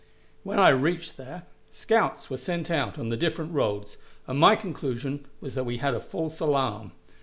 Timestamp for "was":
5.41-5.53